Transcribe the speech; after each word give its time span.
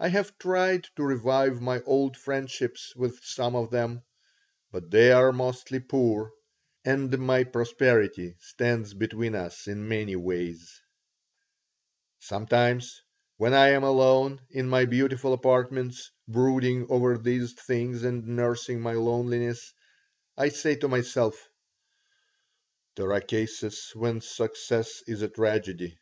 I 0.00 0.08
have 0.08 0.36
tried 0.38 0.88
to 0.96 1.04
revive 1.04 1.60
my 1.60 1.82
old 1.82 2.16
friendships 2.16 2.96
with 2.96 3.20
some 3.22 3.54
of 3.54 3.70
them, 3.70 4.02
but 4.72 4.90
they 4.90 5.12
are 5.12 5.30
mostly 5.32 5.78
poor 5.78 6.32
and 6.84 7.16
my 7.20 7.44
prosperity 7.44 8.34
stands 8.40 8.92
between 8.92 9.36
us 9.36 9.68
in 9.68 9.86
many 9.86 10.16
ways 10.16 10.80
Sometimes 12.18 13.02
when 13.36 13.54
I 13.54 13.68
am 13.68 13.84
alone 13.84 14.40
in 14.50 14.68
my 14.68 14.84
beautiful 14.84 15.32
apartments, 15.32 16.10
brooding 16.26 16.90
over 16.90 17.16
these 17.16 17.52
things 17.52 18.02
and 18.02 18.26
nursing 18.26 18.80
my 18.80 18.94
loneliness, 18.94 19.72
I 20.36 20.48
say 20.48 20.74
to 20.74 20.88
myself: 20.88 21.40
"There 22.96 23.12
are 23.12 23.20
cases 23.20 23.92
when 23.94 24.22
success 24.22 25.04
is 25.06 25.22
a 25.22 25.28
tragedy." 25.28 26.00